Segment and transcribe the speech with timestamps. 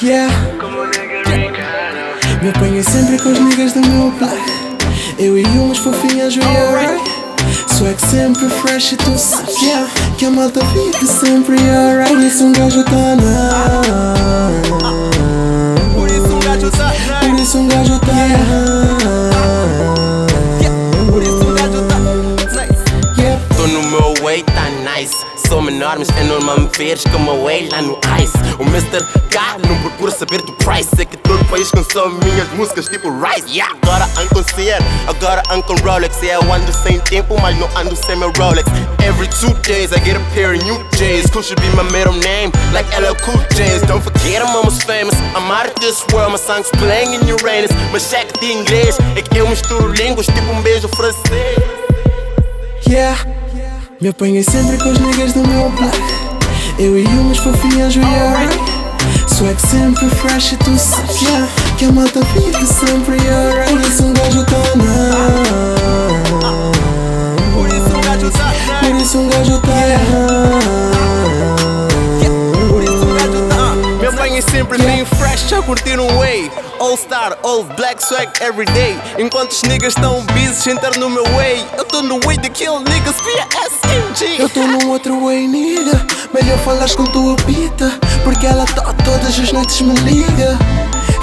[0.00, 0.30] Yeah.
[2.40, 4.38] Me apanhei sempre com os niggas do meu pai.
[5.18, 7.02] Eu e umas fofinhas, we alright.
[7.66, 9.90] Swag sempre fresh e tu sabes yeah.
[10.16, 12.14] Que a malta vive sempre alright.
[12.14, 13.57] Por isso um gajo tá na.
[25.48, 28.36] Sou menor, mas é normal me veres como a way lá no ice.
[28.58, 29.02] O Mr.
[29.30, 30.90] K não procura saber do price.
[30.94, 33.74] Sei que todo país consome minhas músicas tipo Rice yeah.
[33.82, 34.40] Agora ando com
[35.08, 36.20] agora ando com Rolex.
[36.20, 38.68] Yeah, eu ando sem tempo, mas não ando sem meu Rolex.
[39.02, 41.30] Every two days I get a pair of new J's.
[41.30, 43.80] Cool should be my middle name, like LL Cool J's.
[43.86, 45.14] Don't forget I'm almost famous.
[45.34, 47.70] I'm out of this world, my songs playing in Uranus.
[47.90, 51.56] Mas cheque de inglês, é que eu misturo línguas Tipo um beijo francês.
[52.86, 53.37] Yeah.
[54.00, 55.98] Me apanhei sempre com os niggas do meu block.
[56.78, 58.56] Eu e umas fofinhas, we alright.
[59.26, 61.48] Swag sempre fresh e tu sabes yeah.
[61.76, 63.72] Que a malta vive sempre alright.
[63.72, 64.94] Por isso um gajo tá na.
[67.56, 69.72] Por isso um gajo tá
[70.92, 70.97] Por
[74.38, 78.96] É sempre bem fresh a curtir um way All star, all black swag every day
[79.18, 82.78] Enquanto os niggas estão busy entrar no meu way Eu tô no way de kill
[82.78, 86.06] niggas via SMG Eu tô num outro way, nigga.
[86.32, 87.90] Melhor falares com tua pita.
[88.22, 90.56] Porque ela tá todas as noites me liga.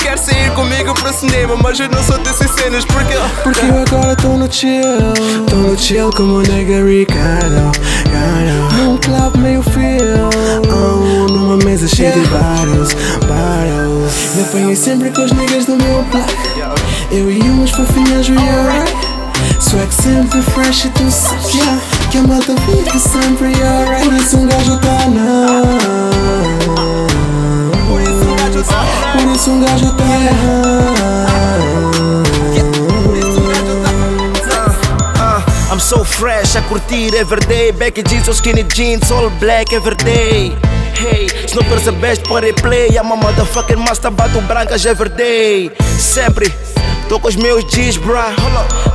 [0.00, 4.16] Quer sair comigo pro cinema Mas eu não sou dessas cenas porque Porque eu agora
[4.16, 4.80] tô no chill.
[5.50, 7.72] Tô no chill como o nigga Ricardo.
[8.04, 8.74] Ricardo.
[8.74, 10.21] Num club meio frio.
[11.72, 12.92] Mesa cheia de bottles.
[13.22, 14.34] Bottles.
[14.34, 16.30] Me apanhei sempre com os niggas do meu block.
[17.10, 18.92] Eu e umas fofinhas, we alright.
[19.58, 21.80] Swag sempre fresh e tu sabes yeah.
[22.10, 24.04] Que a malta vive sempre alright.
[24.04, 25.62] Por isso um gajo tá na.
[27.88, 28.74] Por isso um gajo tá
[29.14, 29.24] tá
[29.64, 30.12] gajo tá
[35.72, 40.54] I'm so fresh, a curtir everyday Baggy jeans ou skinny jeans, all black everyday
[41.02, 45.68] Hey, se não percebeste para replay I'm a motherfucking master, bato brancas everyday
[45.98, 46.48] Sempre,
[47.08, 48.32] tô com os meus G's, bruh.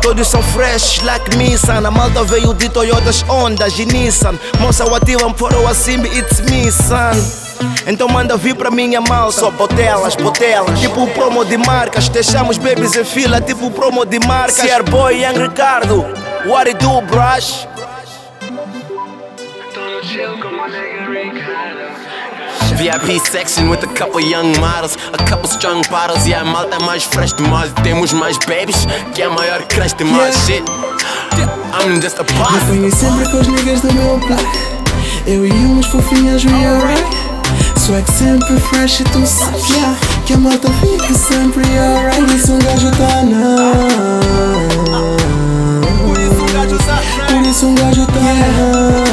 [0.00, 4.36] Todos são fresh, like me, son A malta veio de Toyotas, Hondas e Nissan.
[4.58, 7.12] Moça, o ativam for o Simbi, it's me, son.
[7.86, 10.80] Então manda vir pra minha malta Só botelas, botelas.
[10.80, 14.68] Tipo promo de marcas Deixamos babies em fila Tipo promo de marcas.
[14.68, 16.04] Ser boy Young Ricardo
[16.46, 17.68] What it do, brush?
[22.76, 26.26] VIP section with a couple young models, a couple strong bottles.
[26.26, 27.72] Yeah, malta é mais fresh de nós.
[27.84, 30.34] Temos mais babies, que é a maior crush de nós.
[30.44, 30.64] Shit,
[31.72, 32.52] I'm just a boss.
[32.52, 34.44] Eu fui sempre com os niggas do meu pai.
[35.24, 37.06] Eu e umas fofinhas, we alright.
[37.78, 39.96] Swag sempre fresh e tu sabes yeah,
[40.26, 42.16] que a malta fica sempre alright.
[42.16, 43.72] Por isso um gajo tá na.
[47.28, 49.11] Por isso um gajo tá na.